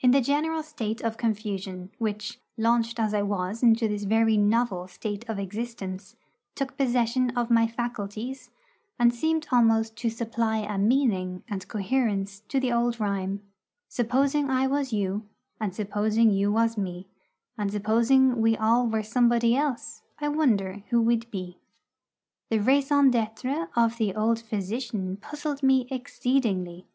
[0.00, 4.88] In the general state of confusion which, launched as I was into this very novel
[4.88, 6.16] state of existence,
[6.56, 8.50] took possession of my faculties,
[8.98, 13.42] and seemed almost to supply a meaning and coherence to the old rhyme,
[13.88, 15.24] Supposing I was you,
[15.60, 17.06] And supposing you was me,
[17.56, 21.58] And supposing we all were somebody else, I wonder who we'd be!
[22.50, 26.88] the raison d'être of the old physician puzzled me exceedingly.